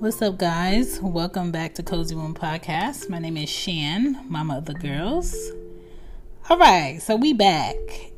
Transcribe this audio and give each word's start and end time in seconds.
What's 0.00 0.22
up, 0.22 0.38
guys? 0.38 0.98
Welcome 1.02 1.52
back 1.52 1.74
to 1.74 1.82
Cozy 1.82 2.14
Womb 2.14 2.32
Podcast. 2.34 3.10
My 3.10 3.18
name 3.18 3.36
is 3.36 3.50
Shan, 3.50 4.24
mama 4.30 4.56
of 4.56 4.64
the 4.64 4.72
girls. 4.72 5.36
All 6.48 6.56
right, 6.56 7.02
so 7.02 7.16
we 7.16 7.34
back, 7.34 7.76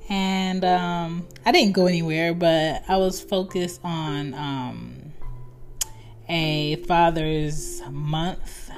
and 0.09 0.65
um, 0.65 1.27
I 1.45 1.51
didn't 1.51 1.73
go 1.73 1.89
anywhere, 1.89 2.35
but 2.35 2.85
I 2.87 2.99
was 2.99 3.21
focused 3.21 3.81
on 3.83 4.33
um, 4.35 5.13
a 6.29 6.77
Father's 6.87 7.83
Month 7.91 8.71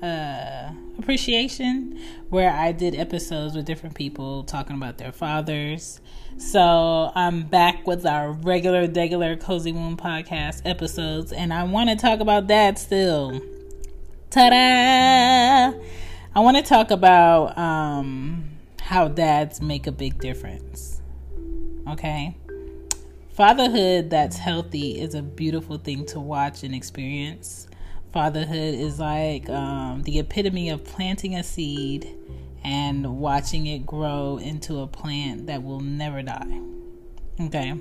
uh, 0.00 0.70
appreciation 1.04 2.00
where 2.30 2.50
I 2.50 2.72
did 2.72 2.94
episodes 2.94 3.54
with 3.54 3.66
different 3.66 3.94
people 3.94 4.42
talking 4.42 4.74
about 4.74 4.96
their 4.96 5.12
fathers. 5.12 6.00
So 6.38 7.12
I'm 7.14 7.42
back 7.42 7.86
with 7.86 8.06
our 8.06 8.32
regular, 8.32 8.88
regular 8.88 9.36
Cozy 9.36 9.70
Womb 9.70 9.98
podcast 9.98 10.62
episodes, 10.64 11.30
and 11.30 11.52
I 11.52 11.64
want 11.64 11.90
to 11.90 11.96
talk 11.96 12.20
about 12.20 12.46
that 12.46 12.78
still. 12.78 13.38
Ta 14.30 14.48
da! 14.48 15.78
I 16.34 16.40
want 16.40 16.56
to 16.56 16.62
talk 16.62 16.90
about 16.90 17.56
um, 17.58 18.48
how 18.80 19.08
dads 19.08 19.60
make 19.60 19.86
a 19.86 19.92
big 19.92 20.18
difference. 20.18 21.02
Okay? 21.86 22.34
Fatherhood 23.34 24.08
that's 24.08 24.38
healthy 24.38 24.98
is 25.02 25.14
a 25.14 25.20
beautiful 25.20 25.76
thing 25.76 26.06
to 26.06 26.18
watch 26.18 26.62
and 26.62 26.74
experience. 26.74 27.68
Fatherhood 28.14 28.74
is 28.74 29.00
like 29.00 29.50
um, 29.50 30.04
the 30.04 30.20
epitome 30.20 30.70
of 30.70 30.84
planting 30.84 31.34
a 31.34 31.42
seed 31.42 32.16
and 32.62 33.18
watching 33.18 33.66
it 33.66 33.84
grow 33.84 34.38
into 34.38 34.78
a 34.78 34.86
plant 34.86 35.48
that 35.48 35.64
will 35.64 35.80
never 35.80 36.22
die. 36.22 36.60
Okay. 37.40 37.74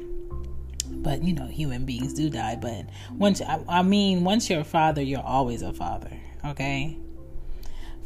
But 0.87 1.21
you 1.21 1.33
know, 1.33 1.45
human 1.45 1.85
beings 1.85 2.15
do 2.15 2.31
die. 2.31 2.57
But 2.59 2.87
once, 3.11 3.43
I 3.45 3.83
mean, 3.83 4.23
once 4.23 4.49
you're 4.49 4.61
a 4.61 4.63
father, 4.63 5.03
you're 5.03 5.21
always 5.21 5.61
a 5.61 5.71
father. 5.71 6.11
Okay. 6.43 6.97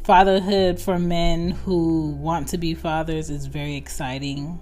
Fatherhood 0.04 0.78
for 0.78 0.98
men 0.98 1.52
who 1.52 2.10
want 2.10 2.48
to 2.48 2.58
be 2.58 2.74
fathers 2.74 3.30
is 3.30 3.46
very 3.46 3.76
exciting. 3.76 4.60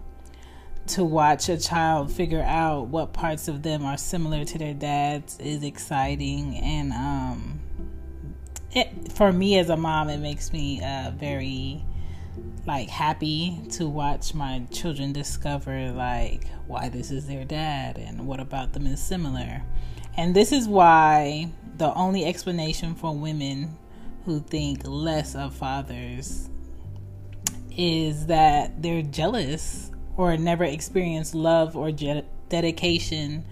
To 0.90 1.02
watch 1.02 1.48
a 1.48 1.58
child 1.58 2.12
figure 2.12 2.42
out 2.42 2.86
what 2.86 3.12
parts 3.12 3.48
of 3.48 3.64
them 3.64 3.84
are 3.84 3.98
similar 3.98 4.44
to 4.44 4.56
their 4.56 4.72
dads 4.72 5.36
is 5.40 5.64
exciting, 5.64 6.54
and 6.58 6.92
um, 6.92 7.55
it 8.72 9.12
for 9.12 9.32
me 9.32 9.58
as 9.58 9.70
a 9.70 9.76
mom, 9.76 10.08
it 10.08 10.18
makes 10.18 10.52
me 10.52 10.82
uh, 10.82 11.12
very 11.14 11.84
like 12.66 12.88
happy 12.88 13.60
to 13.70 13.88
watch 13.88 14.34
my 14.34 14.62
children 14.72 15.12
discover 15.12 15.92
like 15.92 16.48
why 16.66 16.88
this 16.88 17.10
is 17.10 17.26
their 17.26 17.44
dad 17.44 17.96
and 17.96 18.26
what 18.26 18.40
about 18.40 18.72
them 18.72 18.86
is 18.86 19.00
similar. 19.00 19.62
And 20.16 20.34
this 20.34 20.52
is 20.52 20.66
why 20.66 21.50
the 21.76 21.92
only 21.94 22.24
explanation 22.24 22.94
for 22.94 23.14
women 23.14 23.76
who 24.24 24.40
think 24.40 24.80
less 24.84 25.34
of 25.36 25.54
fathers 25.54 26.48
is 27.76 28.26
that 28.26 28.82
they're 28.82 29.02
jealous 29.02 29.90
or 30.16 30.36
never 30.36 30.64
experienced 30.64 31.34
love 31.34 31.76
or 31.76 31.92
je- 31.92 32.24
dedication 32.48 33.44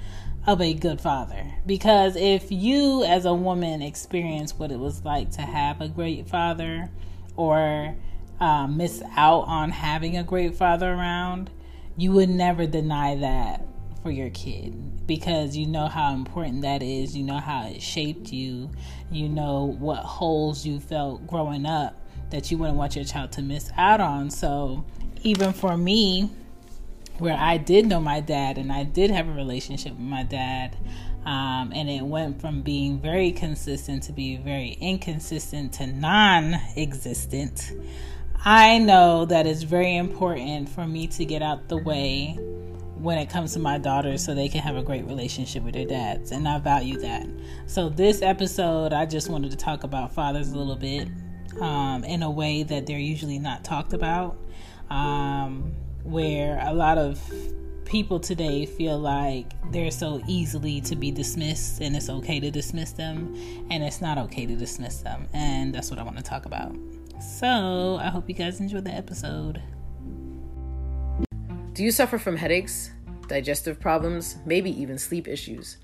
of 0.47 0.61
a 0.61 0.75
good 0.75 1.01
father. 1.01 1.55
Because 1.67 2.17
if 2.17 2.51
you, 2.51 3.05
as 3.05 3.25
a 3.25 3.35
woman, 3.35 3.83
experience 3.83 4.55
what 4.55 4.71
it 4.71 4.79
was 4.79 5.05
like 5.05 5.31
to 5.33 5.43
have 5.43 5.81
a 5.81 5.89
great 5.89 6.29
father 6.29 6.91
or 7.37 7.97
uh, 8.41 8.67
miss 8.67 9.03
out 9.17 9.43
on 9.43 9.71
having 9.71 10.17
a 10.17 10.25
great 10.25 10.55
father 10.55 10.93
around, 10.93 11.51
you 11.97 12.13
would 12.13 12.29
never 12.29 12.67
deny 12.67 13.15
that 13.17 13.65
for 14.03 14.11
your 14.11 14.31
kid 14.31 15.07
because 15.07 15.57
you 15.57 15.67
know 15.67 15.87
how 15.87 16.13
important 16.13 16.63
that 16.63 16.83
is. 16.83 17.17
You 17.17 17.25
know 17.25 17.39
how 17.39 17.67
it 17.67 17.81
shaped 17.81 18.33
you. 18.33 18.71
You 19.11 19.29
know 19.29 19.65
what 19.79 20.01
holes 20.01 20.67
you 20.67 20.81
felt 20.81 21.27
growing 21.27 21.65
up 21.65 22.01
that 22.31 22.51
you 22.51 22.59
wouldn't 22.59 22.77
want 22.77 22.97
your 22.97 23.05
child 23.05 23.33
to 23.33 23.43
miss 23.43 23.71
out 23.77 24.01
on. 24.01 24.31
So, 24.31 24.85
even 25.23 25.53
for 25.53 25.77
me, 25.77 26.31
where 27.19 27.37
I 27.37 27.57
did 27.57 27.87
know 27.87 28.01
my 28.01 28.21
dad 28.21 28.59
and 28.59 28.73
I 28.73 28.85
did 28.85 29.11
have 29.11 29.29
a 29.29 29.33
relationship 29.33 29.93
with 29.93 30.01
my 30.01 30.23
dad, 30.23 30.77
um, 31.25 31.73
and 31.75 31.89
it 31.89 32.03
went 32.03 32.41
from 32.41 32.63
being 32.63 33.01
very 33.01 33.33
consistent 33.33 34.03
to 34.05 34.13
be 34.13 34.37
very 34.37 34.77
inconsistent 34.81 35.73
to 35.75 35.87
non 35.87 36.55
existent. 36.77 37.73
I 38.45 38.79
know 38.79 39.25
that 39.25 39.47
it's 39.47 39.63
very 39.63 39.97
important 39.97 40.69
for 40.69 40.87
me 40.87 41.07
to 41.09 41.25
get 41.25 41.41
out 41.41 41.69
the 41.69 41.79
way 41.79 42.39
when 42.99 43.19
it 43.19 43.31
comes 43.31 43.53
to 43.55 43.59
my 43.59 43.79
daughters 43.79 44.25
so 44.25 44.35
they 44.35 44.49
can 44.49 44.61
have 44.61 44.77
a 44.77 44.83
great 44.83 45.05
relationship 45.07 45.63
with 45.63 45.75
their 45.75 45.87
dads. 45.87 46.31
And 46.31 46.47
I 46.47 46.59
value 46.59 46.99
that. 47.01 47.27
So, 47.67 47.89
this 47.89 48.23
episode, 48.23 48.93
I 48.93 49.07
just 49.07 49.31
wanted 49.31 49.51
to 49.51 49.57
talk 49.57 49.85
about 49.85 50.13
fathers 50.13 50.51
a 50.51 50.59
little 50.59 50.77
bit 50.77 51.09
um, 51.61 52.05
in 52.05 52.23
a 52.23 52.31
way 52.31 52.63
that 52.65 52.87
they're 52.87 52.99
usually 52.99 53.39
not 53.39 53.65
talked 53.65 53.93
about. 53.93 54.37
Um, 54.91 55.75
where 56.05 56.59
a 56.63 56.73
lot 56.73 56.99
of 56.99 57.21
people 57.85 58.19
today 58.19 58.67
feel 58.67 58.99
like 58.99 59.53
they're 59.73 59.91
so 59.91 60.23
easily 60.27 60.81
to 60.83 60.97
be 60.97 61.11
dismissed 61.11 61.81
and 61.81 61.95
it's 61.97 62.09
okay 62.09 62.41
to 62.41 62.51
dismiss 62.51 62.93
them 62.93 63.35
and 63.71 63.83
it's 63.83 64.01
not 64.01 64.19
okay 64.19 64.47
to 64.47 64.55
dismiss 64.55 64.99
them. 64.99 65.27
And 65.33 65.75
that's 65.75 65.91
what 65.91 65.99
I 65.99 66.03
want 66.03 66.17
to 66.17 66.23
talk 66.23 66.47
about. 66.47 66.75
So 67.21 67.99
I 68.01 68.09
hope 68.09 68.29
you 68.29 68.35
guys 68.35 68.61
enjoyed 68.61 68.85
the 68.85 68.93
episode. 68.93 69.63
Do 71.73 71.83
you 71.83 71.91
suffer 71.91 72.19
from 72.19 72.37
headaches, 72.37 72.91
digestive 73.29 73.81
problems, 73.81 74.37
maybe 74.47 74.71
even 74.81 74.99
sleep 74.99 75.27
issues? 75.27 75.79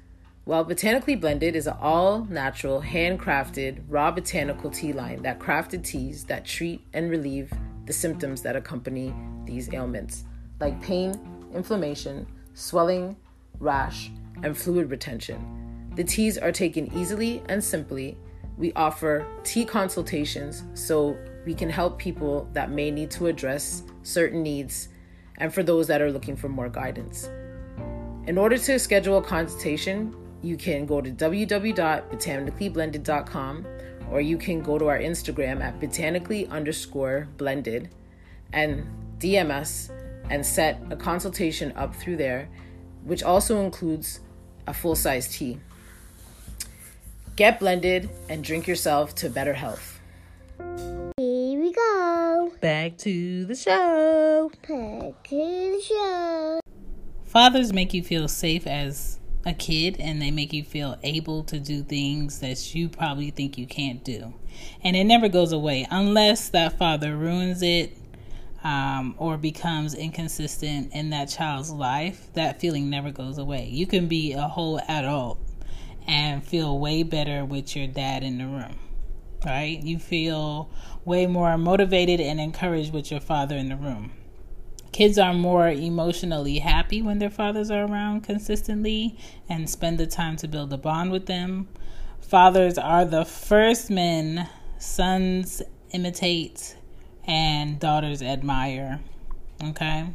Well, 0.47 0.65
Botanically 0.65 1.17
Blended 1.17 1.55
is 1.55 1.67
an 1.67 1.77
all 1.81 2.25
natural, 2.25 2.83
handcrafted, 2.83 3.85
raw 3.89 4.11
botanical 4.11 4.71
tea 4.71 4.93
line 4.93 5.23
that 5.23 5.39
crafted 5.39 5.85
teas 5.85 6.25
that 6.25 6.45
treat 6.45 6.81
and 6.93 7.11
relieve 7.11 7.53
the 7.87 7.93
symptoms 7.93 8.43
that 8.43 8.57
accompany 8.57 9.15
these 9.51 9.73
ailments, 9.75 10.25
like 10.61 10.81
pain, 10.81 11.19
inflammation, 11.53 12.27
swelling, 12.55 13.17
rash, 13.59 14.11
and 14.43 14.57
fluid 14.57 14.91
retention. 14.91 15.91
The 15.97 16.05
teas 16.05 16.39
are 16.39 16.53
taken 16.53 16.97
easily 16.97 17.43
and 17.49 17.63
simply. 17.63 18.17
We 18.57 18.73
offer 18.75 19.27
tea 19.43 19.65
consultations 19.65 20.65
so 20.75 21.19
we 21.45 21.55
can 21.55 21.69
help 21.69 21.99
people 21.99 22.49
that 22.53 22.71
may 22.71 22.91
need 22.91 23.11
to 23.13 23.27
address 23.27 23.83
certain 24.03 24.43
needs 24.43 24.89
and 25.39 25.53
for 25.53 25.63
those 25.63 25.87
that 25.89 26.01
are 26.01 26.13
looking 26.13 26.37
for 26.37 26.49
more 26.49 26.69
guidance. 26.69 27.29
In 28.27 28.39
order 28.39 28.59
to 28.59 28.79
schedule 28.79 29.19
a 29.19 29.23
consultation, 29.23 30.15
you 30.43 30.57
can 30.57 30.87
go 30.87 31.01
to 31.01 31.11
www.botanicallyblended.com 31.11 33.67
or 34.11 34.21
you 34.21 34.37
can 34.37 34.63
go 34.63 34.79
to 34.79 34.89
our 34.89 34.99
Instagram 34.99 35.61
at 35.61 35.81
botanically 35.81 36.47
underscore 36.49 37.29
blended 37.37 37.91
and 38.53 38.85
DM 39.21 39.51
us 39.51 39.91
and 40.31 40.45
set 40.45 40.81
a 40.91 40.97
consultation 40.97 41.73
up 41.77 41.95
through 41.95 42.17
there, 42.17 42.49
which 43.05 43.23
also 43.23 43.61
includes 43.61 44.21
a 44.67 44.75
full 44.75 44.97
size 44.97 45.29
tea. 45.29 45.59
Get 47.37 47.61
blended 47.61 48.09
and 48.29 48.43
drink 48.43 48.67
yourself 48.67 49.15
to 49.17 49.31
better 49.31 49.55
health. 49.55 50.01
Here 50.59 51.61
we 51.61 51.73
go. 51.73 52.53
Back 52.61 52.97
to 52.99 53.45
the 53.45 53.55
show. 53.55 54.51
Back 54.51 55.23
to 55.25 55.37
the 55.37 55.83
show. 55.87 56.61
Fathers 57.25 57.73
make 57.73 57.95
you 57.95 58.03
feel 58.03 58.27
safe 58.27 58.67
as 58.67 59.21
a 59.47 59.53
kid 59.53 59.97
and 59.99 60.21
they 60.21 60.31
make 60.31 60.53
you 60.53 60.63
feel 60.63 60.99
able 61.03 61.45
to 61.45 61.59
do 61.59 61.83
things 61.83 62.41
that 62.41 62.75
you 62.75 62.89
probably 62.89 63.31
think 63.31 63.57
you 63.57 63.67
can't 63.67 64.05
do. 64.05 64.35
And 64.83 64.97
it 64.97 65.05
never 65.05 65.29
goes 65.29 65.53
away 65.53 65.87
unless 65.91 66.49
that 66.51 66.77
father 66.79 67.17
ruins 67.17 67.63
it 67.63 67.97
um, 68.63 69.15
or 69.19 69.37
becomes 69.37 69.95
inconsistent 69.95 70.93
in 70.93 71.11
that 71.11 71.27
child's 71.27 71.71
life. 71.71 72.33
That 72.35 72.61
feeling 72.61 72.91
never 72.91 73.11
goes 73.11 73.39
away. 73.39 73.69
You 73.69 73.87
can 73.87 74.07
be 74.07 74.33
a 74.33 74.43
whole 74.43 74.81
adult 74.89 75.39
and 76.07 76.45
feel 76.45 76.79
way 76.79 77.03
better 77.03 77.45
with 77.45 77.75
your 77.75 77.87
dad 77.87 78.23
in 78.23 78.39
the 78.39 78.47
room. 78.47 78.79
Right? 79.45 79.83
You 79.83 79.99
feel 79.99 80.71
way 81.05 81.27
more 81.27 81.57
motivated 81.57 82.21
and 82.21 82.41
encouraged 82.41 82.93
with 82.93 83.11
your 83.11 83.21
father 83.21 83.57
in 83.57 83.71
the 83.71 83.77
room. 83.77 84.13
Kids 84.93 85.19
are 85.19 85.33
more 85.33 85.69
emotionally 85.69 86.59
happy 86.59 87.01
when 87.01 87.21
their 87.21 87.31
fathers 87.31 87.71
are 87.71 87.87
around 87.87 88.23
consistently 88.23 89.17
and 89.49 89.71
spend 89.71 89.99
the 89.99 90.07
time 90.07 90.37
to 90.37 90.49
build 90.49 90.73
a 90.73 90.77
bond 90.77 91.13
with 91.13 91.27
them. 91.27 91.69
Fathers 92.21 92.77
are 92.77 93.05
the 93.05 93.25
first 93.25 93.89
men 93.89 94.49
sons 94.79 95.63
imitate 95.93 96.77
and 97.25 97.79
daughters 97.79 98.23
admire. 98.23 99.01
Okay? 99.63 100.07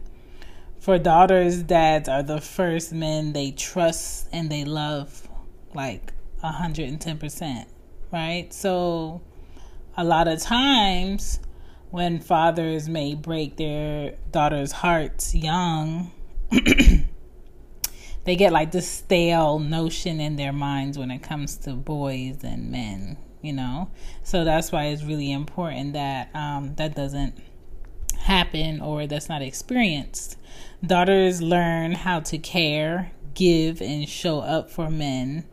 For 0.79 0.99
daughters, 0.99 1.63
dads 1.63 2.07
are 2.07 2.23
the 2.23 2.39
first 2.39 2.93
men 2.93 3.33
they 3.33 3.51
trust 3.51 4.27
and 4.31 4.51
they 4.51 4.65
love 4.65 5.27
like 5.73 6.13
110%, 6.43 7.65
right? 8.11 8.53
So 8.53 9.21
a 9.97 10.03
lot 10.03 10.27
of 10.27 10.39
times 10.39 11.39
when 11.89 12.19
fathers 12.19 12.89
may 12.89 13.15
break 13.15 13.57
their 13.57 14.15
daughters' 14.31 14.71
hearts 14.71 15.33
young, 15.33 16.11
they 18.25 18.35
get 18.35 18.51
like 18.51 18.71
this 18.71 18.89
stale 18.89 19.59
notion 19.59 20.19
in 20.19 20.35
their 20.35 20.53
minds 20.53 20.97
when 20.97 21.09
it 21.09 21.23
comes 21.23 21.57
to 21.57 21.73
boys 21.73 22.43
and 22.43 22.69
men, 22.71 23.17
you 23.45 23.53
know. 23.53 23.89
So 24.23 24.43
that's 24.43 24.71
why 24.71 24.85
it's 24.85 25.03
really 25.03 25.31
important 25.31 25.93
that 25.93 26.29
um, 26.35 26.75
that 26.75 26.95
doesn't 26.95 27.39
happen 28.17 28.81
or 28.81 29.07
that's 29.07 29.29
not 29.29 29.41
experienced. 29.41 30.37
Daughters 30.85 31.41
learn 31.41 31.93
how 31.93 32.19
to 32.21 32.37
care, 32.37 33.11
give, 33.33 33.81
and 33.81 34.07
show 34.09 34.39
up 34.39 34.69
for 34.69 34.89
men 34.89 35.45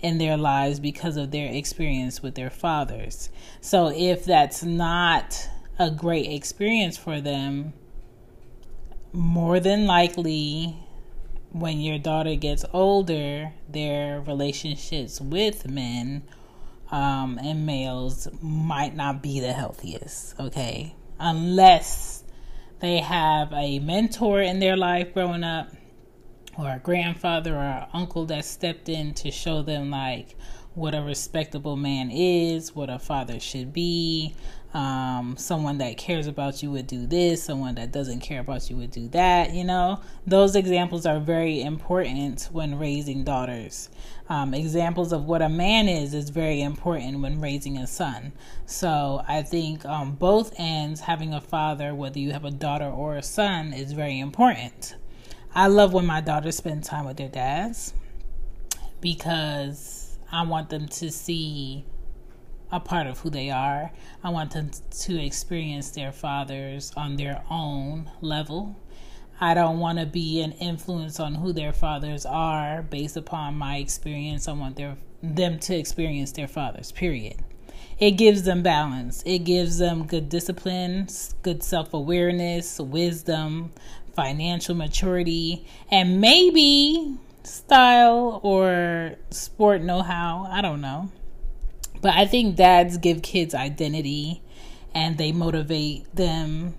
in 0.00 0.18
their 0.18 0.36
lives 0.36 0.80
because 0.80 1.16
of 1.16 1.30
their 1.30 1.52
experience 1.52 2.22
with 2.22 2.34
their 2.34 2.50
fathers. 2.50 3.30
So 3.60 3.90
if 3.94 4.24
that's 4.24 4.62
not 4.62 5.48
a 5.78 5.90
great 5.90 6.30
experience 6.30 6.96
for 6.96 7.20
them, 7.20 7.72
more 9.12 9.60
than 9.60 9.86
likely 9.86 10.76
when 11.50 11.80
your 11.80 11.98
daughter 11.98 12.34
gets 12.34 12.64
older, 12.72 13.52
their 13.68 14.20
relationships 14.20 15.20
with 15.20 15.68
men 15.68 16.22
um, 16.90 17.38
and 17.42 17.66
males 17.66 18.28
might 18.40 18.94
not 18.94 19.22
be 19.22 19.40
the 19.40 19.52
healthiest, 19.52 20.38
okay? 20.38 20.94
Unless 21.18 22.24
they 22.80 22.98
have 22.98 23.52
a 23.52 23.78
mentor 23.78 24.40
in 24.40 24.60
their 24.60 24.76
life 24.76 25.12
growing 25.14 25.44
up, 25.44 25.68
or 26.58 26.70
a 26.70 26.78
grandfather 26.78 27.54
or 27.54 27.62
an 27.62 27.86
uncle 27.92 28.24
that 28.26 28.44
stepped 28.44 28.88
in 28.88 29.12
to 29.14 29.30
show 29.30 29.62
them, 29.62 29.90
like, 29.90 30.36
what 30.74 30.94
a 30.94 31.02
respectable 31.02 31.76
man 31.76 32.10
is, 32.10 32.74
what 32.74 32.90
a 32.90 32.98
father 32.98 33.40
should 33.40 33.72
be, 33.72 34.34
um, 34.76 35.38
someone 35.38 35.78
that 35.78 35.96
cares 35.96 36.26
about 36.26 36.62
you 36.62 36.70
would 36.70 36.86
do 36.86 37.06
this, 37.06 37.42
someone 37.42 37.76
that 37.76 37.92
doesn't 37.92 38.20
care 38.20 38.40
about 38.40 38.68
you 38.68 38.76
would 38.76 38.90
do 38.90 39.08
that. 39.08 39.54
You 39.54 39.64
know, 39.64 40.02
those 40.26 40.54
examples 40.54 41.06
are 41.06 41.18
very 41.18 41.62
important 41.62 42.50
when 42.52 42.78
raising 42.78 43.24
daughters. 43.24 43.88
Um, 44.28 44.52
examples 44.52 45.14
of 45.14 45.24
what 45.24 45.40
a 45.40 45.48
man 45.48 45.88
is 45.88 46.12
is 46.12 46.28
very 46.28 46.60
important 46.60 47.22
when 47.22 47.40
raising 47.40 47.78
a 47.78 47.86
son. 47.86 48.34
So 48.66 49.22
I 49.26 49.40
think 49.40 49.86
um, 49.86 50.12
both 50.12 50.52
ends, 50.58 51.00
having 51.00 51.32
a 51.32 51.40
father, 51.40 51.94
whether 51.94 52.18
you 52.18 52.32
have 52.32 52.44
a 52.44 52.50
daughter 52.50 52.84
or 52.90 53.16
a 53.16 53.22
son, 53.22 53.72
is 53.72 53.92
very 53.92 54.20
important. 54.20 54.94
I 55.54 55.68
love 55.68 55.94
when 55.94 56.04
my 56.04 56.20
daughters 56.20 56.58
spend 56.58 56.84
time 56.84 57.06
with 57.06 57.16
their 57.16 57.30
dads 57.30 57.94
because 59.00 60.18
I 60.30 60.42
want 60.42 60.68
them 60.68 60.86
to 60.86 61.10
see 61.10 61.86
a 62.70 62.80
part 62.80 63.06
of 63.06 63.20
who 63.20 63.30
they 63.30 63.50
are. 63.50 63.90
I 64.22 64.30
want 64.30 64.52
them 64.52 64.70
to 64.90 65.24
experience 65.24 65.90
their 65.90 66.12
fathers 66.12 66.92
on 66.96 67.16
their 67.16 67.42
own 67.50 68.10
level. 68.20 68.76
I 69.40 69.54
don't 69.54 69.78
want 69.78 69.98
to 69.98 70.06
be 70.06 70.40
an 70.40 70.52
influence 70.52 71.20
on 71.20 71.34
who 71.34 71.52
their 71.52 71.72
fathers 71.72 72.24
are 72.24 72.82
based 72.82 73.16
upon 73.16 73.54
my 73.54 73.76
experience. 73.76 74.48
I 74.48 74.52
want 74.52 74.76
their 74.76 74.96
them 75.22 75.58
to 75.58 75.74
experience 75.76 76.32
their 76.32 76.48
fathers. 76.48 76.92
Period. 76.92 77.36
It 77.98 78.12
gives 78.12 78.42
them 78.42 78.62
balance. 78.62 79.22
It 79.26 79.40
gives 79.40 79.78
them 79.78 80.06
good 80.06 80.28
discipline, 80.28 81.08
good 81.42 81.62
self-awareness, 81.62 82.78
wisdom, 82.78 83.72
financial 84.14 84.74
maturity, 84.74 85.66
and 85.90 86.20
maybe 86.20 87.16
style 87.42 88.40
or 88.42 89.14
sport 89.30 89.82
know-how. 89.82 90.46
I 90.50 90.60
don't 90.60 90.80
know. 90.80 91.10
But 92.00 92.14
I 92.14 92.26
think 92.26 92.56
dads 92.56 92.98
give 92.98 93.22
kids 93.22 93.54
identity 93.54 94.42
and 94.94 95.18
they 95.18 95.32
motivate 95.32 96.14
them 96.14 96.74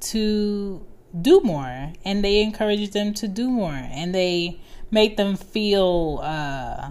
to 0.00 0.84
do 1.20 1.40
more 1.40 1.92
and 2.04 2.24
they 2.24 2.42
encourage 2.42 2.90
them 2.90 3.14
to 3.14 3.28
do 3.28 3.50
more 3.50 3.72
and 3.72 4.14
they 4.14 4.60
make 4.90 5.16
them 5.16 5.36
feel 5.36 6.20
uh, 6.22 6.90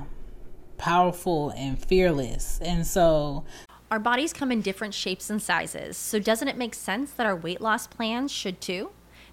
powerful 0.78 1.52
and 1.52 1.80
fearless. 1.84 2.60
And 2.62 2.86
so 2.86 3.46
our 3.92 4.00
bodies 4.00 4.34
come 4.34 4.52
in 4.52 4.62
different 4.62 4.94
shapes 4.94 5.30
and 5.30 5.42
sizes, 5.42 5.98
so 5.98 6.20
doesn't 6.20 6.48
it 6.48 6.58
make 6.58 6.76
sense 6.76 7.12
that 7.12 7.26
our 7.26 7.36
weight 7.36 7.60
loss 7.60 7.88
plans 7.88 8.32
should 8.32 8.62
too? 8.62 8.92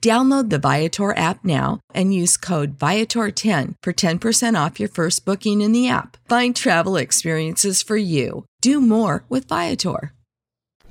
Download 0.00 0.48
the 0.48 0.60
Viator 0.60 1.16
app 1.16 1.44
now 1.44 1.80
and 1.92 2.14
use 2.14 2.36
code 2.36 2.78
Viator10 2.78 3.74
for 3.82 3.92
10% 3.92 4.66
off 4.66 4.78
your 4.78 4.88
first 4.88 5.24
booking 5.24 5.60
in 5.60 5.72
the 5.72 5.88
app. 5.88 6.16
Find 6.28 6.54
travel 6.54 6.96
experiences 6.96 7.82
for 7.82 7.96
you. 7.96 8.44
Do 8.60 8.80
more 8.80 9.24
with 9.28 9.48
Viator. 9.48 10.12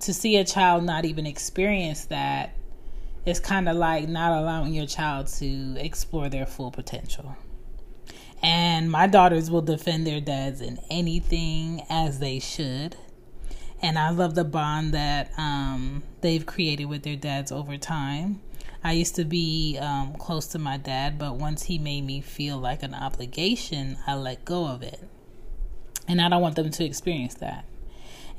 To 0.02 0.14
see 0.14 0.36
a 0.36 0.44
child 0.44 0.84
not 0.84 1.06
even 1.06 1.26
experience 1.26 2.04
that 2.06 2.54
is 3.26 3.40
kind 3.40 3.70
of 3.70 3.78
like 3.78 4.10
not 4.10 4.38
allowing 4.38 4.74
your 4.74 4.86
child 4.86 5.28
to 5.28 5.76
explore 5.78 6.28
their 6.28 6.46
full 6.46 6.72
potential. 6.72 7.38
And 8.44 8.92
my 8.92 9.08
daughters 9.08 9.50
will 9.50 9.62
defend 9.62 10.06
their 10.06 10.20
dads 10.20 10.60
in 10.60 10.80
anything 10.90 11.82
as 11.90 12.20
they 12.20 12.40
should. 12.40 12.98
And 13.82 13.98
I 13.98 14.10
love 14.10 14.36
the 14.36 14.44
bond 14.44 14.94
that 14.94 15.32
um, 15.38 16.04
they've 16.20 16.46
created 16.46 16.86
with 16.86 17.04
their 17.04 17.16
dads 17.16 17.54
over 17.54 17.78
time 17.78 18.42
I 18.84 18.94
used 18.94 19.16
to 19.16 19.26
be 19.26 19.78
um, 19.80 20.14
close 20.14 20.48
to 20.48 20.60
my 20.60 20.78
dad, 20.78 21.18
but 21.18 21.36
once 21.36 21.64
he 21.64 21.78
made 21.78 22.06
me 22.06 22.22
feel 22.22 22.58
like 22.58 22.84
an 22.84 22.94
obligation, 22.94 23.98
I 24.06 24.16
let 24.16 24.46
go 24.46 24.68
of 24.68 24.84
it. 24.84 25.00
And 26.08 26.22
I 26.22 26.30
don't 26.30 26.42
want 26.42 26.56
them 26.56 26.70
to 26.70 26.86
experience 26.86 27.36
that. 27.36 27.66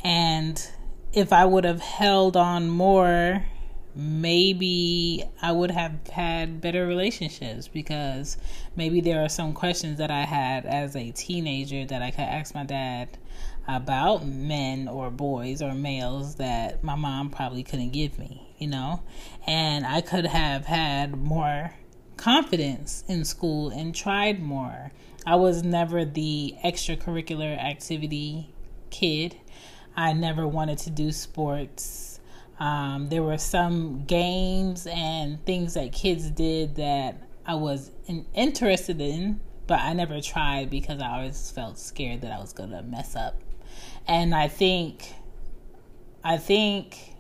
And 0.02 0.64
if 1.12 1.32
I 1.32 1.44
would 1.44 1.64
have 1.64 1.80
held 1.80 2.36
on 2.36 2.70
more, 2.70 3.44
maybe 3.94 5.24
I 5.42 5.52
would 5.52 5.72
have 5.72 6.06
had 6.08 6.60
better 6.60 6.86
relationships 6.86 7.66
because 7.68 8.38
maybe 8.76 9.00
there 9.00 9.24
are 9.24 9.28
some 9.28 9.52
questions 9.52 9.98
that 9.98 10.10
I 10.10 10.22
had 10.22 10.64
as 10.66 10.94
a 10.94 11.10
teenager 11.10 11.84
that 11.86 12.00
I 12.00 12.10
could 12.10 12.20
ask 12.20 12.54
my 12.54 12.64
dad 12.64 13.18
about 13.66 14.24
men 14.24 14.88
or 14.88 15.10
boys 15.10 15.60
or 15.60 15.74
males 15.74 16.36
that 16.36 16.82
my 16.82 16.94
mom 16.94 17.28
probably 17.28 17.64
couldn't 17.64 17.90
give 17.90 18.18
me 18.18 18.47
you 18.58 18.68
know, 18.68 19.02
and 19.46 19.86
I 19.86 20.00
could 20.00 20.26
have 20.26 20.66
had 20.66 21.16
more 21.16 21.72
confidence 22.16 23.04
in 23.08 23.24
school 23.24 23.70
and 23.70 23.94
tried 23.94 24.42
more. 24.42 24.92
I 25.24 25.36
was 25.36 25.62
never 25.62 26.04
the 26.04 26.54
extracurricular 26.64 27.56
activity 27.58 28.52
kid. 28.90 29.36
I 29.96 30.12
never 30.12 30.46
wanted 30.46 30.78
to 30.78 30.90
do 30.90 31.12
sports. 31.12 32.20
Um, 32.58 33.08
there 33.08 33.22
were 33.22 33.38
some 33.38 34.04
games 34.04 34.86
and 34.90 35.44
things 35.44 35.74
that 35.74 35.92
kids 35.92 36.30
did 36.30 36.76
that 36.76 37.22
I 37.46 37.54
was 37.54 37.92
in, 38.06 38.26
interested 38.34 39.00
in, 39.00 39.40
but 39.66 39.78
I 39.80 39.92
never 39.92 40.20
tried 40.20 40.70
because 40.70 41.00
I 41.00 41.08
always 41.18 41.50
felt 41.50 41.78
scared 41.78 42.22
that 42.22 42.32
I 42.32 42.38
was 42.38 42.52
going 42.52 42.70
to 42.70 42.82
mess 42.82 43.14
up. 43.14 43.40
And 44.06 44.34
I 44.34 44.48
think, 44.48 45.14
I 46.24 46.36
think 46.36 47.14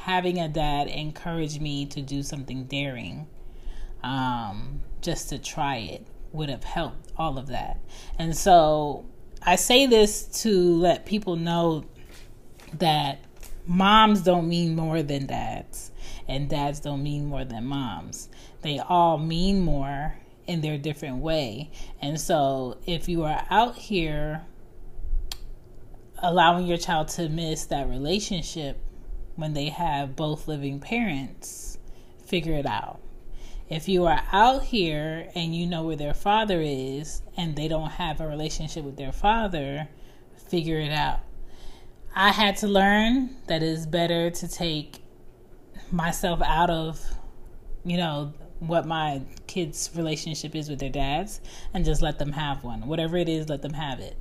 having 0.00 0.38
a 0.38 0.48
dad 0.48 0.88
encourage 0.88 1.60
me 1.60 1.84
to 1.84 2.00
do 2.00 2.22
something 2.22 2.64
daring, 2.64 3.26
um, 4.02 4.80
just 5.02 5.28
to 5.28 5.38
try 5.38 5.76
it 5.76 6.06
would 6.32 6.48
have 6.48 6.64
helped 6.64 7.12
all 7.18 7.36
of 7.36 7.48
that. 7.48 7.78
And 8.18 8.34
so 8.34 9.04
I 9.42 9.56
say 9.56 9.86
this 9.86 10.22
to 10.42 10.76
let 10.76 11.04
people 11.04 11.36
know 11.36 11.84
that 12.78 13.18
moms 13.66 14.22
don't 14.22 14.48
mean 14.48 14.74
more 14.74 15.02
than 15.02 15.26
dads, 15.26 15.90
and 16.26 16.48
dads 16.48 16.80
don't 16.80 17.02
mean 17.02 17.26
more 17.26 17.44
than 17.44 17.66
moms. 17.66 18.30
They 18.62 18.78
all 18.78 19.18
mean 19.18 19.60
more 19.60 20.14
in 20.46 20.62
their 20.62 20.78
different 20.78 21.18
way. 21.18 21.70
And 22.00 22.18
so 22.18 22.78
if 22.86 23.06
you 23.06 23.24
are 23.24 23.44
out 23.50 23.76
here 23.76 24.46
allowing 26.22 26.66
your 26.66 26.78
child 26.78 27.08
to 27.08 27.28
miss 27.28 27.66
that 27.66 27.88
relationship 27.88 28.78
when 29.40 29.54
they 29.54 29.70
have 29.70 30.14
both 30.16 30.46
living 30.46 30.80
parents, 30.80 31.78
figure 32.24 32.54
it 32.54 32.66
out. 32.66 33.00
If 33.68 33.88
you 33.88 34.06
are 34.06 34.22
out 34.32 34.64
here 34.64 35.28
and 35.34 35.54
you 35.54 35.66
know 35.66 35.84
where 35.84 35.96
their 35.96 36.14
father 36.14 36.60
is 36.60 37.22
and 37.36 37.56
they 37.56 37.68
don't 37.68 37.90
have 37.90 38.20
a 38.20 38.26
relationship 38.26 38.84
with 38.84 38.96
their 38.96 39.12
father, 39.12 39.88
figure 40.48 40.78
it 40.78 40.92
out. 40.92 41.20
I 42.14 42.30
had 42.30 42.56
to 42.58 42.68
learn 42.68 43.36
that 43.46 43.62
it's 43.62 43.86
better 43.86 44.30
to 44.30 44.48
take 44.48 45.02
myself 45.92 46.42
out 46.42 46.68
of, 46.68 47.00
you 47.84 47.96
know, 47.96 48.34
what 48.58 48.86
my 48.86 49.22
kids' 49.46 49.90
relationship 49.94 50.54
is 50.54 50.68
with 50.68 50.80
their 50.80 50.90
dads 50.90 51.40
and 51.72 51.84
just 51.84 52.02
let 52.02 52.18
them 52.18 52.32
have 52.32 52.64
one. 52.64 52.86
Whatever 52.88 53.16
it 53.16 53.28
is, 53.28 53.48
let 53.48 53.62
them 53.62 53.74
have 53.74 54.00
it. 54.00 54.16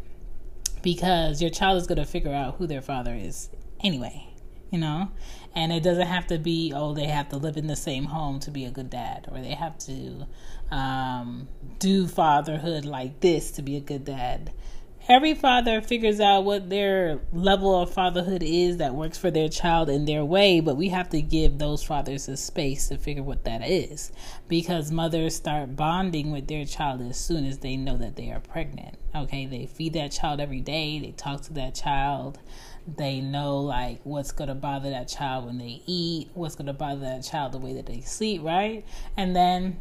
Because 0.84 1.42
your 1.42 1.52
child 1.52 1.82
is 1.82 1.88
going 1.88 1.98
to 1.98 2.06
figure 2.06 2.34
out 2.34 2.56
who 2.56 2.68
their 2.68 2.82
father 2.82 3.16
is 3.16 3.50
anyway 3.84 4.29
you 4.72 4.80
know? 4.80 5.12
And 5.56 5.72
it 5.72 5.82
doesn't 5.84 6.08
have 6.08 6.28
to 6.28 6.38
be 6.38 6.74
oh 6.76 6.94
they 6.94 7.08
have 7.08 7.30
to 7.30 7.38
live 7.38 7.58
in 7.58 7.68
the 7.68 7.76
same 7.76 8.06
home 8.06 8.40
to 8.42 8.52
be 8.52 8.66
a 8.66 8.72
good 8.72 8.90
dad 8.90 9.28
or 9.32 9.42
they 9.42 9.56
have 9.56 9.78
to 9.80 10.28
um, 10.72 11.48
do 11.80 12.08
fatherhood 12.08 12.86
like 12.86 13.20
this 13.20 13.52
to 13.52 13.62
be 13.62 13.76
a 13.76 13.82
good 13.82 14.06
dad 14.06 14.52
every 15.10 15.34
father 15.34 15.82
figures 15.82 16.20
out 16.20 16.44
what 16.44 16.70
their 16.70 17.20
level 17.34 17.82
of 17.82 17.92
fatherhood 17.92 18.44
is 18.44 18.78
that 18.78 18.94
works 18.94 19.18
for 19.18 19.32
their 19.32 19.50
child 19.50 19.90
in 19.90 20.06
their 20.06 20.24
way 20.24 20.60
but 20.60 20.78
we 20.78 20.90
have 20.90 21.10
to 21.10 21.20
give 21.20 21.58
those 21.58 21.84
fathers 21.84 22.30
a 22.30 22.38
space 22.38 22.90
to 22.90 22.98
figure 22.98 23.24
what 23.24 23.44
that 23.44 23.68
is 23.68 24.12
because 24.48 24.92
mothers 24.92 25.36
start 25.36 25.76
bonding 25.76 26.32
with 26.32 26.48
their 26.48 26.64
child 26.64 27.02
as 27.02 27.20
soon 27.20 27.44
as 27.44 27.58
they 27.58 27.76
know 27.76 27.98
that 27.98 28.16
they 28.16 28.30
are 28.30 28.40
pregnant 28.40 28.96
okay? 29.16 29.48
They 29.48 29.66
feed 29.66 29.94
that 29.94 30.12
child 30.12 30.40
every 30.40 30.62
day 30.62 31.00
they 31.00 31.12
talk 31.12 31.42
to 31.44 31.54
that 31.54 31.74
child 31.74 32.38
they 32.98 33.20
know 33.20 33.58
like 33.58 34.00
what's 34.04 34.32
going 34.32 34.48
to 34.48 34.56
bother 34.56 34.92
that 34.92 35.08
child 35.08 35.46
when 35.48 35.58
they 35.58 35.82
eat 35.88 36.30
what's 36.36 36.56
going 36.56 36.68
to 36.68 36.74
bother 36.74 37.02
that 37.02 37.24
child 37.24 37.52
the 37.54 37.58
way 37.58 37.74
that 37.74 37.88
they 37.88 38.02
sleep 38.02 38.44
right? 38.44 38.86
And 39.18 39.36
then 39.36 39.80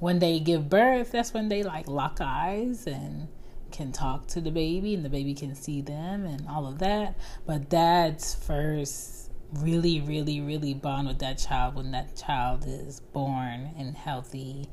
when 0.00 0.18
they 0.18 0.40
give 0.40 0.68
birth 0.68 1.12
that's 1.12 1.32
when 1.32 1.48
they 1.48 1.62
like 1.62 1.86
lock 1.86 2.18
eyes 2.20 2.88
and 2.88 3.28
can 3.70 3.92
talk 3.92 4.26
to 4.26 4.40
the 4.40 4.50
baby 4.50 4.94
and 4.94 5.04
the 5.04 5.08
baby 5.08 5.34
can 5.34 5.54
see 5.54 5.80
them 5.80 6.24
and 6.24 6.46
all 6.48 6.66
of 6.66 6.78
that 6.78 7.16
but 7.46 7.68
dads 7.68 8.34
first 8.34 9.30
really 9.52 10.00
really 10.00 10.40
really 10.40 10.74
bond 10.74 11.06
with 11.06 11.18
that 11.18 11.38
child 11.38 11.74
when 11.74 11.90
that 11.90 12.16
child 12.16 12.64
is 12.66 13.00
born 13.12 13.70
and 13.78 13.96
healthy 13.96 14.68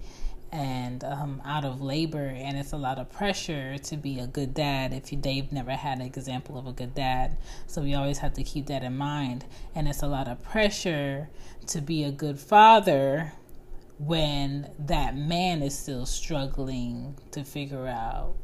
and 0.53 1.03
um, 1.03 1.41
out 1.43 1.65
of 1.65 1.81
labor, 1.81 2.27
and 2.27 2.59
it's 2.59 2.73
a 2.73 2.77
lot 2.77 2.99
of 2.99 3.11
pressure 3.11 3.79
to 3.79 3.97
be 3.97 4.19
a 4.19 4.27
good 4.27 4.53
dad 4.53 4.93
if 4.93 5.11
you, 5.11 5.19
they've 5.19 5.51
never 5.51 5.71
had 5.71 5.97
an 5.97 6.05
example 6.05 6.59
of 6.59 6.67
a 6.67 6.71
good 6.71 6.93
dad. 6.93 7.37
So 7.65 7.81
we 7.81 7.95
always 7.95 8.19
have 8.19 8.35
to 8.35 8.43
keep 8.43 8.67
that 8.67 8.83
in 8.83 8.95
mind. 8.95 9.45
And 9.73 9.87
it's 9.87 10.03
a 10.03 10.07
lot 10.07 10.27
of 10.27 10.43
pressure 10.43 11.29
to 11.67 11.81
be 11.81 12.03
a 12.03 12.11
good 12.11 12.39
father 12.39 13.33
when 13.97 14.69
that 14.77 15.17
man 15.17 15.63
is 15.63 15.77
still 15.77 16.05
struggling 16.05 17.17
to 17.31 17.43
figure 17.43 17.87
out 17.87 18.35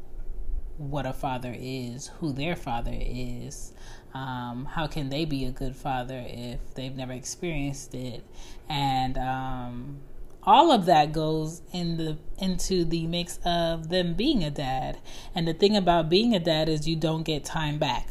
what 0.80 1.04
a 1.04 1.12
father 1.12 1.54
is, 1.56 2.06
who 2.20 2.32
their 2.32 2.56
father 2.56 2.94
is. 2.94 3.74
Um, 4.14 4.64
how 4.64 4.86
can 4.86 5.10
they 5.10 5.26
be 5.26 5.44
a 5.44 5.50
good 5.50 5.76
father 5.76 6.24
if 6.26 6.74
they've 6.74 6.96
never 6.96 7.12
experienced 7.12 7.94
it? 7.94 8.24
And 8.66 9.18
um, 9.18 9.98
all 10.42 10.72
of 10.72 10.86
that 10.86 11.12
goes 11.12 11.60
in 11.72 11.98
the 11.98 12.16
into 12.38 12.86
the 12.86 13.06
mix 13.06 13.38
of 13.44 13.90
them 13.90 14.14
being 14.14 14.42
a 14.42 14.50
dad. 14.50 14.98
And 15.34 15.46
the 15.46 15.52
thing 15.52 15.76
about 15.76 16.08
being 16.08 16.34
a 16.34 16.40
dad 16.40 16.70
is 16.70 16.88
you 16.88 16.96
don't 16.96 17.24
get 17.24 17.44
time 17.44 17.78
back. 17.78 18.08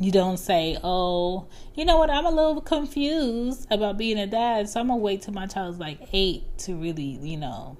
You 0.00 0.10
don't 0.10 0.38
say, 0.38 0.78
"Oh, 0.82 1.48
you 1.74 1.84
know 1.84 1.98
what? 1.98 2.10
I'm 2.10 2.26
a 2.26 2.30
little 2.30 2.62
confused 2.62 3.66
about 3.70 3.98
being 3.98 4.18
a 4.18 4.26
dad, 4.26 4.70
so 4.70 4.80
I'm 4.80 4.88
gonna 4.88 5.00
wait 5.00 5.22
till 5.22 5.34
my 5.34 5.46
child's 5.46 5.78
like 5.78 6.00
eight 6.12 6.44
to 6.58 6.74
really, 6.74 7.18
you 7.22 7.36
know, 7.36 7.76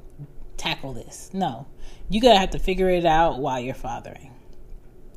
tackle 0.56 0.92
this." 0.92 1.30
No, 1.32 1.66
you 2.08 2.20
gotta 2.20 2.38
have 2.38 2.50
to 2.50 2.58
figure 2.58 2.90
it 2.90 3.04
out 3.04 3.38
while 3.38 3.60
you're 3.60 3.74
fathering. 3.74 4.32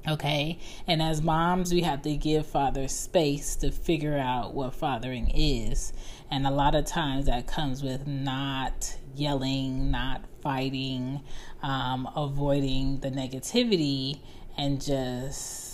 Okay, 0.07 0.57
and 0.87 1.01
as 1.01 1.21
moms, 1.21 1.73
we 1.73 1.81
have 1.81 2.01
to 2.03 2.15
give 2.15 2.47
fathers 2.47 2.93
space 2.93 3.55
to 3.57 3.69
figure 3.69 4.17
out 4.17 4.53
what 4.53 4.73
fathering 4.73 5.29
is 5.29 5.93
and 6.31 6.45
a 6.45 6.51
lot 6.51 6.75
of 6.75 6.85
times 6.85 7.25
that 7.25 7.47
comes 7.47 7.83
with 7.83 8.07
not 8.07 8.95
yelling, 9.15 9.91
not 9.91 10.21
fighting, 10.41 11.21
um, 11.61 12.07
avoiding 12.15 12.99
the 12.99 13.09
negativity, 13.09 14.19
and 14.57 14.81
just 14.81 15.68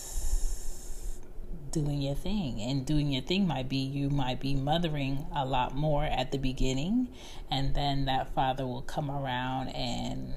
doing 1.76 2.02
your 2.02 2.16
thing. 2.16 2.62
And 2.62 2.86
doing 2.86 3.12
your 3.12 3.22
thing 3.22 3.48
might 3.48 3.70
be 3.70 3.78
you 3.78 4.10
might 4.10 4.40
be 4.40 4.56
mothering 4.56 5.26
a 5.36 5.46
lot 5.46 5.76
more 5.76 6.04
at 6.06 6.32
the 6.32 6.38
beginning, 6.38 7.10
and 7.52 7.76
then 7.76 8.06
that 8.06 8.34
father 8.34 8.66
will 8.66 8.82
come 8.82 9.12
around 9.12 9.70
and 9.70 10.34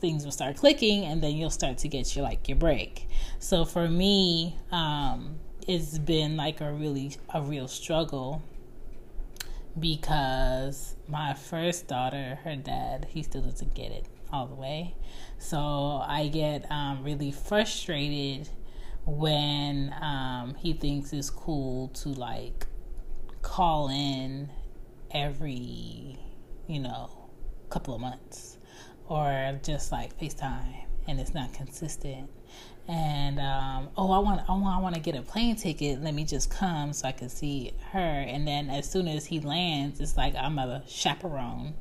things 0.00 0.24
will 0.24 0.32
start 0.32 0.56
clicking 0.56 1.04
and 1.04 1.22
then 1.22 1.32
you'll 1.36 1.50
start 1.50 1.78
to 1.78 1.88
get 1.88 2.14
your 2.14 2.24
like 2.24 2.48
your 2.48 2.56
break 2.56 3.08
so 3.40 3.64
for 3.64 3.88
me 3.88 4.56
um 4.70 5.38
it's 5.66 5.98
been 5.98 6.36
like 6.36 6.60
a 6.60 6.72
really 6.72 7.16
a 7.34 7.42
real 7.42 7.66
struggle 7.66 8.42
because 9.78 10.96
my 11.08 11.34
first 11.34 11.88
daughter, 11.88 12.38
her 12.44 12.56
dad, 12.56 13.06
he 13.10 13.22
still 13.22 13.42
doesn't 13.42 13.74
get 13.74 13.90
it 13.90 14.06
all 14.32 14.46
the 14.46 14.54
way. 14.54 14.94
So 15.38 15.58
I 16.06 16.28
get 16.28 16.70
um, 16.70 17.02
really 17.02 17.32
frustrated 17.32 18.48
when 19.04 19.94
um, 20.00 20.54
he 20.54 20.72
thinks 20.72 21.12
it's 21.12 21.30
cool 21.30 21.88
to 21.88 22.10
like 22.10 22.66
call 23.42 23.88
in 23.88 24.50
every, 25.10 26.18
you 26.68 26.80
know, 26.80 27.10
couple 27.68 27.94
of 27.94 28.00
months 28.00 28.58
or 29.08 29.58
just 29.62 29.92
like 29.92 30.18
FaceTime 30.18 30.84
and 31.08 31.18
it's 31.18 31.34
not 31.34 31.52
consistent 31.52 32.30
and 32.88 33.38
um, 33.38 33.90
oh, 33.96 34.10
I 34.10 34.18
want, 34.18 34.42
oh, 34.48 34.66
I 34.66 34.80
want 34.80 34.94
to 34.96 35.00
get 35.00 35.14
a 35.14 35.22
plane 35.22 35.56
ticket. 35.56 36.02
Let 36.02 36.14
me 36.14 36.24
just 36.24 36.50
come 36.50 36.92
so 36.92 37.06
I 37.08 37.12
can 37.12 37.28
see 37.28 37.72
her. 37.92 37.98
And 37.98 38.46
then 38.46 38.70
as 38.70 38.90
soon 38.90 39.06
as 39.06 39.26
he 39.26 39.40
lands, 39.40 40.00
it's 40.00 40.16
like 40.16 40.34
I'm 40.34 40.58
a 40.58 40.82
chaperone 40.86 41.74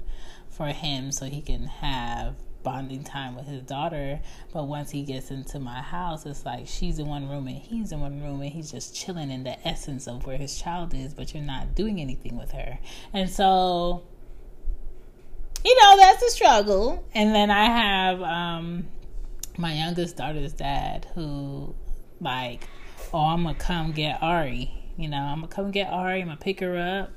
for 0.49 0.67
him 0.67 1.11
so 1.11 1.25
he 1.25 1.41
can 1.41 1.65
have 1.65 2.35
bonding 2.63 3.03
time 3.03 3.35
with 3.35 3.45
his 3.45 3.61
daughter. 3.61 4.19
But 4.53 4.65
once 4.65 4.91
he 4.91 5.03
gets 5.03 5.31
into 5.31 5.59
my 5.59 5.81
house, 5.81 6.25
it's 6.25 6.45
like 6.45 6.67
she's 6.67 6.99
in 6.99 7.07
one 7.07 7.29
room 7.29 7.47
and 7.47 7.57
he's 7.57 7.91
in 7.91 7.99
one 7.99 8.21
room 8.21 8.41
and 8.41 8.51
he's 8.51 8.71
just 8.71 8.95
chilling 8.95 9.31
in 9.31 9.43
the 9.43 9.67
essence 9.67 10.07
of 10.07 10.25
where 10.25 10.37
his 10.37 10.59
child 10.59 10.93
is, 10.93 11.13
but 11.13 11.33
you're 11.33 11.43
not 11.43 11.75
doing 11.75 11.99
anything 11.99 12.37
with 12.37 12.51
her. 12.51 12.79
And 13.13 13.29
so, 13.29 14.03
you 15.63 15.79
know, 15.79 15.97
that's 15.97 16.23
a 16.23 16.29
struggle. 16.29 17.03
And 17.13 17.33
then 17.35 17.51
I 17.51 17.65
have, 17.65 18.21
um, 18.21 18.87
my 19.57 19.73
youngest 19.73 20.17
daughter's 20.17 20.53
dad 20.53 21.07
who 21.13 21.75
like, 22.19 22.67
oh, 23.13 23.19
I'm 23.19 23.43
gonna 23.43 23.55
come 23.55 23.91
get 23.91 24.21
Ari. 24.21 24.71
You 24.97 25.09
know, 25.09 25.17
I'm 25.17 25.41
gonna 25.41 25.47
come 25.47 25.71
get 25.71 25.91
Ari. 25.91 26.21
I'm 26.21 26.27
gonna 26.27 26.37
pick 26.39 26.59
her 26.59 26.77
up. 26.77 27.11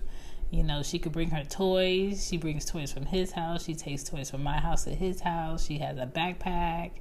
You 0.50 0.62
know, 0.62 0.84
she 0.84 1.00
could 1.00 1.10
bring 1.10 1.30
her 1.30 1.42
toys. 1.44 2.24
She 2.26 2.36
brings 2.36 2.64
toys 2.64 2.92
from 2.92 3.06
his 3.06 3.32
house. 3.32 3.64
She 3.64 3.74
takes 3.74 4.04
toys 4.04 4.30
from 4.30 4.44
my 4.44 4.58
house 4.58 4.84
to 4.84 4.90
his 4.90 5.20
house. 5.20 5.66
She 5.66 5.78
has 5.78 5.98
a 5.98 6.06
backpack. 6.06 6.92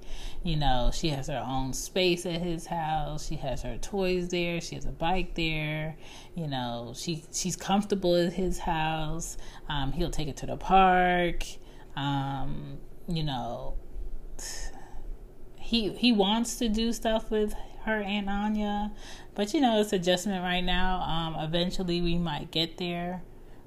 You 0.44 0.56
know, 0.56 0.90
she 0.92 1.10
has 1.10 1.28
her 1.28 1.44
own 1.48 1.74
space 1.74 2.26
at 2.26 2.42
his 2.42 2.66
house. 2.66 3.28
She 3.28 3.36
has 3.36 3.62
her 3.62 3.78
toys 3.78 4.30
there. 4.30 4.60
She 4.60 4.74
has 4.76 4.86
a 4.86 4.92
bike 4.92 5.36
there. 5.36 5.98
You 6.34 6.48
know, 6.48 6.94
she 6.96 7.24
she's 7.32 7.56
comfortable 7.56 8.16
at 8.16 8.34
his 8.34 8.58
house. 8.60 9.38
Um, 9.70 9.92
he'll 9.92 10.10
take 10.10 10.28
it 10.28 10.38
to 10.38 10.48
the 10.48 10.58
park. 10.58 11.44
Um, 11.96 12.80
you 13.08 13.24
know, 13.24 13.76
he 15.60 15.94
he 15.94 16.12
wants 16.12 16.58
to 16.58 16.70
do 16.70 16.92
stuff 16.92 17.30
with 17.30 17.54
her 17.86 18.02
and 18.02 18.30
Anya. 18.30 18.92
But 19.36 19.54
you 19.54 19.62
know, 19.62 19.80
it's 19.80 19.94
adjustment 19.94 20.44
right 20.44 20.64
now. 20.64 21.02
Um, 21.02 21.36
eventually, 21.36 22.02
we 22.02 22.18
might 22.18 22.50
get 22.50 22.78
there 22.78 23.22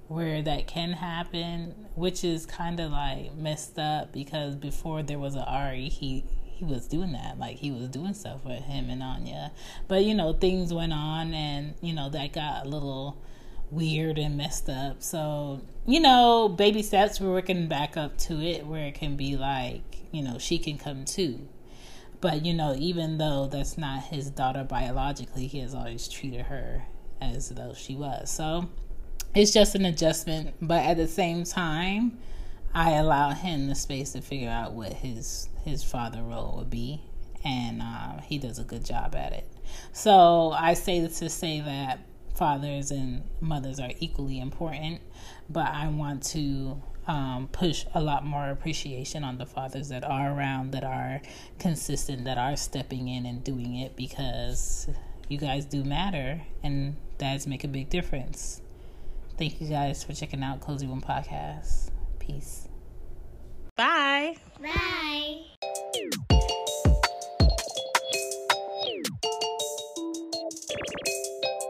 where 0.09 0.43
that 0.43 0.67
can 0.67 0.93
happen, 0.93 1.75
which 1.95 2.23
is 2.23 2.47
kind 2.47 2.79
of 2.81 2.93
like 2.93 3.35
messed 3.35 3.79
up 3.79 4.13
because 4.13 4.55
before 4.55 5.03
there 5.03 5.19
was 5.19 5.35
a 5.35 5.45
Ari, 5.45 5.89
he 5.89 6.25
he 6.45 6.65
was 6.65 6.87
doing 6.87 7.13
that, 7.13 7.39
like 7.39 7.57
he 7.57 7.71
was 7.71 7.89
doing 7.89 8.15
stuff 8.15 8.45
with 8.45 8.63
him 8.63 8.89
and 8.89 9.03
Anya. 9.03 9.53
But 9.89 10.05
you 10.05 10.15
know, 10.15 10.33
things 10.33 10.73
went 10.73 10.93
on, 10.93 11.35
and 11.35 11.75
you 11.81 11.93
know 11.93 12.09
that 12.11 12.33
got 12.33 12.67
a 12.67 12.69
little 12.69 13.19
weird 13.71 14.19
and 14.19 14.37
messed 14.37 14.69
up. 14.69 15.03
So 15.03 15.61
you 15.87 16.01
know, 16.01 16.49
baby 16.49 16.83
steps. 16.83 17.21
We're 17.21 17.33
working 17.33 17.69
back 17.69 17.97
up 17.97 18.17
to 18.19 18.41
it 18.41 18.67
where 18.67 18.87
it 18.87 18.95
can 18.95 19.17
be 19.17 19.37
like 19.37 19.83
you 20.13 20.23
know 20.23 20.39
she 20.39 20.59
can 20.59 20.79
come 20.79 21.05
too. 21.05 21.49
But 22.21 22.47
you 22.47 22.55
know, 22.55 22.75
even 22.79 23.19
though 23.19 23.47
that's 23.47 23.77
not 23.77 24.05
his 24.05 24.31
daughter 24.31 24.65
biologically, 24.65 25.47
he 25.49 25.59
has 25.61 25.75
always 25.75 26.09
treated 26.09 26.47
her 26.47 26.85
as 27.21 27.51
though 27.51 27.75
she 27.75 27.95
was. 27.95 28.31
So 28.31 28.69
it's 29.37 29.51
just 29.51 29.75
an 29.75 29.85
adjustment, 29.85 30.55
but 30.63 30.83
at 30.83 30.97
the 30.97 31.07
same 31.07 31.45
time, 31.45 32.19
I 32.73 32.93
allow 32.93 33.31
him 33.31 33.69
the 33.69 33.75
space 33.75 34.13
to 34.13 34.23
figure 34.23 34.49
out 34.49 34.73
what 34.73 34.93
his 34.95 35.51
his 35.63 35.85
father 35.85 36.23
role 36.23 36.55
would 36.57 36.71
be, 36.71 37.03
and 37.45 37.83
uh, 37.83 38.21
he 38.23 38.39
does 38.39 38.59
a 38.59 38.65
good 38.65 38.85
job 38.85 39.15
at 39.15 39.33
it. 39.33 39.47
So 39.93 40.53
I 40.53 40.73
say 40.73 41.01
this 41.01 41.19
to 41.19 41.29
say 41.29 41.61
that 41.61 42.01
fathers 42.35 42.91
and 42.91 43.25
mothers 43.41 43.79
are 43.79 43.91
equally 43.99 44.41
important, 44.41 45.03
but 45.51 45.67
I 45.67 45.89
want 45.89 46.23
to 46.29 46.81
um, 47.07 47.49
push 47.53 47.85
a 47.95 48.01
lot 48.01 48.25
more 48.25 48.49
appreciation 48.49 49.23
on 49.23 49.37
the 49.37 49.47
fathers 49.47 49.91
that 49.91 50.05
are 50.05 50.33
around, 50.33 50.73
that 50.73 50.85
are 50.85 51.21
consistent, 51.59 52.25
that 52.25 52.39
are 52.39 52.57
stepping 52.57 53.09
in 53.09 53.27
and 53.27 53.45
doing 53.45 53.77
it 53.77 53.97
because 53.97 54.89
you 55.29 55.37
guys 55.37 55.67
do 55.67 55.85
matter 55.85 56.41
and 56.63 56.97
dads 57.19 57.47
make 57.47 57.65
a 57.65 57.69
big 57.69 57.91
difference. 57.91 58.63
Thank 59.39 59.61
you 59.61 59.69
guys 59.69 60.03
for 60.03 60.15
checking 60.15 60.43
out 60.43 60.61
Cozy 60.61 60.87
Womb 60.87 61.03
Podcast. 61.03 61.91
Peace. 62.19 62.69
Bye. 63.77 64.37
Bye. 64.61 66.41